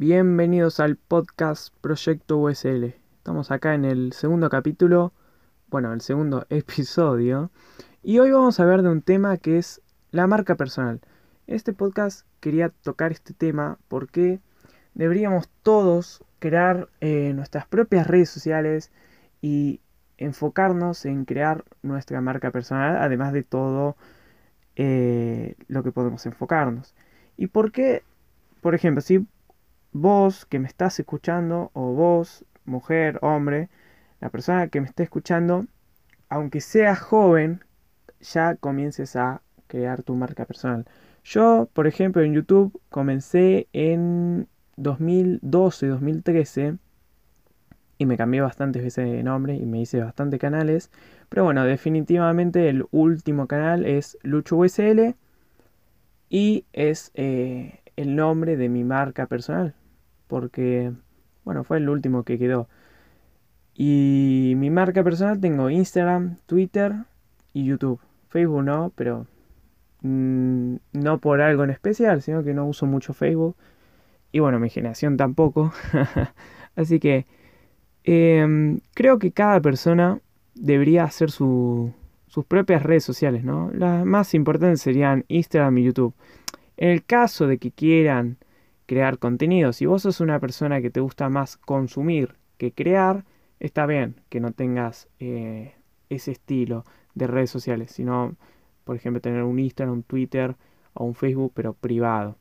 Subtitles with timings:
[0.00, 2.94] Bienvenidos al podcast Proyecto USL.
[3.16, 5.12] Estamos acá en el segundo capítulo,
[5.70, 7.50] bueno, el segundo episodio,
[8.04, 9.82] y hoy vamos a ver de un tema que es
[10.12, 11.00] la marca personal.
[11.48, 14.38] Este podcast quería tocar este tema porque
[14.94, 18.92] deberíamos todos crear eh, nuestras propias redes sociales
[19.42, 19.80] y
[20.16, 23.96] enfocarnos en crear nuestra marca personal, además de todo
[24.76, 26.94] eh, lo que podemos enfocarnos.
[27.36, 28.04] ¿Y por qué?
[28.60, 29.26] Por ejemplo, si
[30.00, 33.68] vos que me estás escuchando, o vos, mujer, hombre,
[34.20, 35.66] la persona que me esté escuchando,
[36.28, 37.64] aunque seas joven,
[38.20, 40.86] ya comiences a crear tu marca personal.
[41.24, 46.78] Yo, por ejemplo, en YouTube comencé en 2012, 2013
[47.98, 50.90] y me cambié bastantes veces de nombre y me hice bastantes canales.
[51.28, 55.16] Pero bueno, definitivamente el último canal es Lucho USL
[56.30, 59.74] y es eh, el nombre de mi marca personal.
[60.28, 60.92] Porque,
[61.44, 62.68] bueno, fue el último que quedó.
[63.74, 66.94] Y mi marca personal tengo Instagram, Twitter
[67.52, 68.00] y YouTube.
[68.28, 69.26] Facebook no, pero
[70.02, 73.56] mm, no por algo en especial, sino que no uso mucho Facebook.
[74.30, 75.72] Y bueno, mi generación tampoco.
[76.76, 77.26] Así que
[78.10, 80.18] Em, creo que cada persona
[80.54, 81.92] debería hacer sus
[82.48, 83.70] propias redes sociales, ¿no?
[83.74, 86.14] Las más importantes serían Instagram y YouTube.
[86.78, 88.38] En el caso de que quieran
[88.88, 93.24] crear contenido, si vos sos una persona que te gusta más consumir que crear,
[93.60, 95.76] está bien que no tengas eh,
[96.08, 98.34] ese estilo de redes sociales, sino,
[98.82, 100.56] por ejemplo, tener un Instagram, un Twitter
[100.94, 102.36] o un Facebook, pero privado.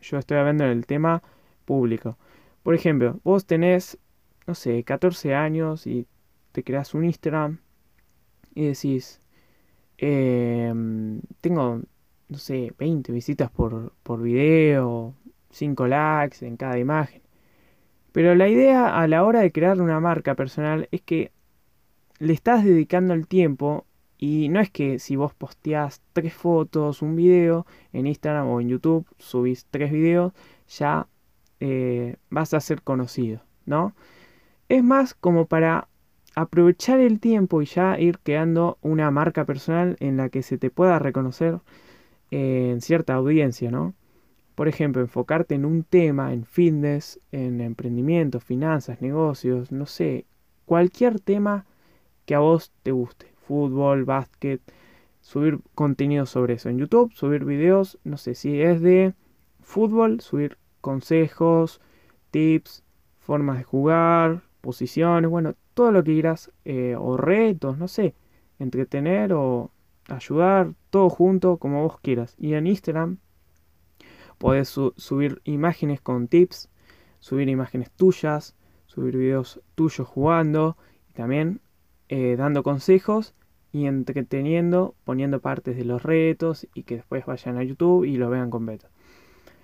[0.00, 1.22] Yo estoy hablando del tema
[1.64, 2.16] público.
[2.62, 3.98] Por ejemplo, vos tenés
[4.46, 6.06] no sé, 14 años y
[6.52, 7.58] te creas un Instagram
[8.54, 9.20] y decís,
[9.98, 11.82] em, tengo,
[12.28, 15.14] no sé, 20 visitas por, por video,
[15.56, 17.22] 5 likes en cada imagen.
[18.12, 21.32] Pero la idea a la hora de crear una marca personal es que
[22.18, 23.86] le estás dedicando el tiempo
[24.18, 28.68] y no es que si vos posteás tres fotos, un video en Instagram o en
[28.68, 30.32] YouTube, subís tres videos,
[30.68, 31.08] ya
[31.60, 33.94] eh, vas a ser conocido, ¿no?
[34.68, 35.88] Es más como para
[36.34, 40.70] aprovechar el tiempo y ya ir creando una marca personal en la que se te
[40.70, 41.60] pueda reconocer
[42.30, 43.94] eh, en cierta audiencia, ¿no?
[44.56, 50.24] Por ejemplo, enfocarte en un tema, en fitness, en emprendimiento, finanzas, negocios, no sé,
[50.64, 51.66] cualquier tema
[52.24, 53.32] que a vos te guste.
[53.36, 54.60] Fútbol, básquet,
[55.20, 59.14] subir contenido sobre eso en YouTube, subir videos, no sé, si es de
[59.60, 61.82] fútbol, subir consejos,
[62.30, 62.82] tips,
[63.18, 68.14] formas de jugar, posiciones, bueno, todo lo que quieras, eh, o retos, no sé,
[68.58, 69.70] entretener o
[70.08, 72.34] ayudar, todo junto como vos quieras.
[72.38, 73.18] Y en Instagram
[74.38, 76.68] podés subir imágenes con tips,
[77.20, 78.54] subir imágenes tuyas,
[78.86, 80.76] subir videos tuyos jugando
[81.10, 81.60] y también
[82.08, 83.34] eh, dando consejos
[83.72, 88.30] y entreteniendo, poniendo partes de los retos y que después vayan a YouTube y lo
[88.30, 88.88] vean con beta.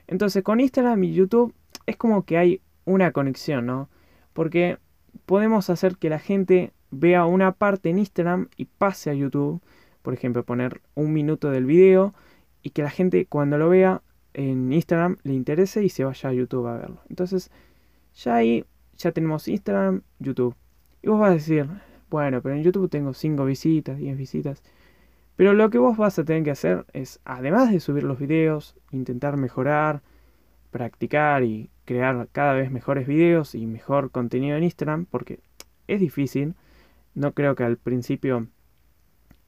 [0.07, 1.55] Entonces con Instagram y YouTube
[1.87, 3.89] es como que hay una conexión, ¿no?
[4.33, 4.79] Porque
[5.27, 9.63] podemos hacer que la gente vea una parte en Instagram y pase a YouTube.
[10.03, 12.15] Por ejemplo, poner un minuto del video
[12.63, 14.03] y que la gente cuando lo vea
[14.35, 17.01] en Instagram le interese y se vaya a YouTube a verlo.
[17.09, 17.51] Entonces,
[18.15, 18.65] ya ahí
[18.97, 20.55] ya tenemos Instagram, YouTube.
[21.03, 21.69] Y vos vas a decir,
[22.11, 24.63] bueno, pero en YouTube tengo 5 visitas, 10 visitas.
[25.37, 28.77] Pero lo que vos vas a tener que hacer es, además de subir los videos,
[28.91, 30.03] intentar mejorar,
[30.71, 35.41] practicar y crear cada vez mejores videos y mejor contenido en Instagram, porque
[35.89, 36.55] es difícil.
[37.15, 38.49] No creo que al principio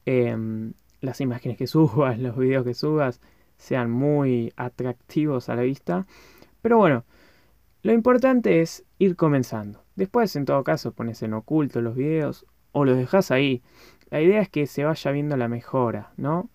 [0.05, 3.21] em, las imágenes que subas, los videos que subas,
[3.65, 6.05] sean muy atractivos a la vista.
[6.61, 7.03] Pero bueno,
[7.81, 9.83] lo importante es ir comenzando.
[9.95, 13.63] Después, en todo caso, pones en oculto los videos o los dejas ahí.
[14.11, 16.49] La idea es que se vaya viendo la mejora, ¿no?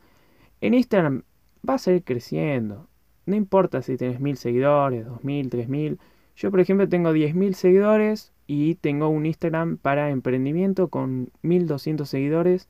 [0.60, 1.24] En Instagram
[1.62, 2.88] vas a ir creciendo.
[3.26, 5.98] No importa si tienes mil seguidores, dos mil, tres mil.
[6.36, 12.08] Yo, por ejemplo, tengo diez mil seguidores y tengo un Instagram para emprendimiento con 1200
[12.08, 12.68] seguidores.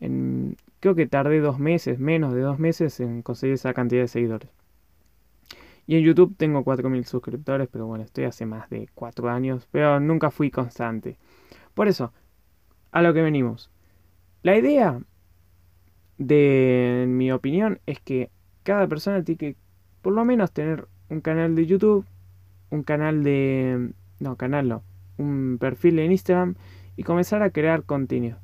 [0.00, 4.08] En, creo que tardé dos meses, menos de dos meses en conseguir esa cantidad de
[4.08, 4.50] seguidores.
[5.86, 10.00] Y en YouTube tengo 4.000 suscriptores, pero bueno, estoy hace más de 4 años, pero
[10.00, 11.18] nunca fui constante.
[11.74, 12.12] Por eso,
[12.90, 13.70] a lo que venimos.
[14.42, 15.00] La idea
[16.18, 18.30] de, en mi opinión, es que
[18.64, 19.56] cada persona tiene que
[20.02, 22.04] por lo menos tener un canal de YouTube,
[22.70, 23.92] un canal de...
[24.18, 24.82] No, canal no.
[25.16, 26.56] Un perfil en Instagram
[26.96, 28.38] y comenzar a crear contenido.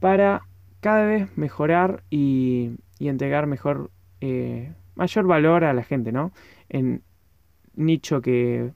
[0.00, 0.42] Para
[0.80, 3.90] cada vez mejorar y, y entregar mejor,
[4.20, 6.32] eh, mayor valor a la gente, ¿no?
[6.68, 7.02] En
[7.74, 8.72] nicho que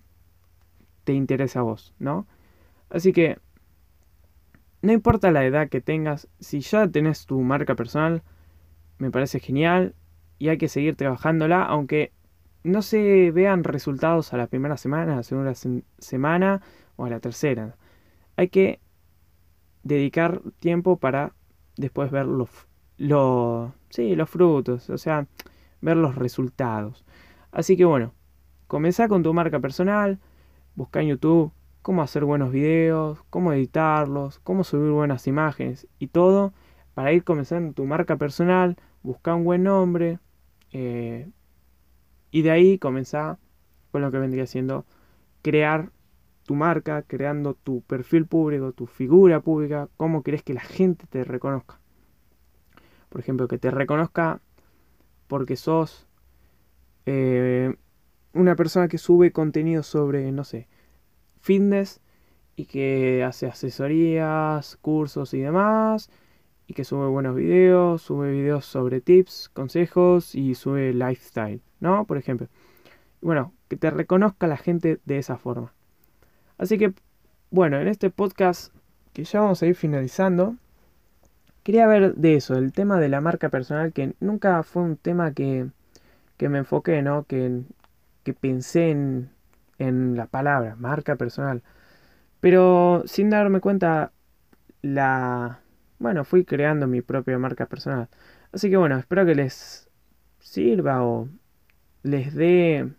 [1.04, 2.26] te interesa a vos, ¿no?
[2.90, 3.38] Así que
[4.82, 8.22] no importa la edad que tengas, si ya tenés tu marca personal,
[8.98, 9.94] me parece genial
[10.38, 12.12] y hay que seguir trabajándola, aunque
[12.64, 15.54] no se vean resultados a la primera semana, a la segunda
[15.98, 16.62] semana
[16.96, 17.76] o a la tercera.
[18.36, 18.80] Hay que
[19.82, 21.32] dedicar tiempo para
[21.76, 22.48] después ver los,
[23.90, 25.26] sí, los frutos, o sea,
[25.80, 27.04] ver los resultados.
[27.52, 28.12] Así que bueno,
[28.66, 30.18] comenzá con tu marca personal,
[30.74, 36.52] busca en YouTube cómo hacer buenos videos, cómo editarlos, cómo subir buenas imágenes y todo
[36.94, 40.18] para ir comenzando tu marca personal, busca un buen nombre
[40.72, 41.28] eh,
[42.30, 43.38] y de ahí comenzar
[43.92, 44.86] con lo que vendría siendo
[45.42, 45.90] crear
[46.44, 51.24] tu marca, creando tu perfil público, tu figura pública, cómo querés que la gente te
[51.24, 51.80] reconozca.
[53.08, 54.40] Por ejemplo, que te reconozca
[55.26, 56.06] porque sos
[57.06, 57.74] eh,
[58.32, 60.68] una persona que sube contenido sobre, no sé,
[61.40, 62.00] fitness
[62.56, 66.10] y que hace asesorías, cursos y demás,
[66.66, 72.06] y que sube buenos videos, sube videos sobre tips, consejos y sube lifestyle, ¿no?
[72.06, 72.48] Por ejemplo.
[73.20, 75.73] Bueno, que te reconozca la gente de esa forma.
[76.58, 76.92] Así que,
[77.50, 78.72] bueno, en este podcast
[79.12, 80.56] que ya vamos a ir finalizando,
[81.62, 85.32] quería ver de eso, el tema de la marca personal, que nunca fue un tema
[85.32, 85.68] que,
[86.36, 87.24] que me enfoqué, ¿no?
[87.24, 87.62] Que,
[88.24, 89.30] que pensé en,
[89.78, 91.62] en la palabra, marca personal.
[92.40, 94.12] Pero sin darme cuenta,
[94.82, 95.60] la...
[95.98, 98.08] Bueno, fui creando mi propia marca personal.
[98.52, 99.88] Así que bueno, espero que les
[100.40, 101.28] sirva o
[102.02, 102.92] les dé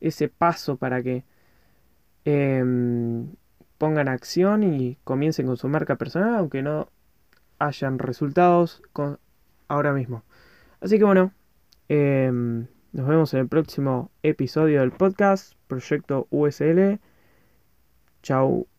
[0.00, 1.24] ese paso para que
[2.24, 3.34] Em,
[3.78, 6.88] pongan acción y comiencen con su marca personal, aunque no
[7.58, 8.82] hayan resultados
[9.68, 10.22] ahora mismo.
[10.80, 11.32] Así que bueno,
[11.88, 17.00] em, nos vemos en el próximo episodio del podcast, Proyecto USL.
[18.22, 18.71] Chao.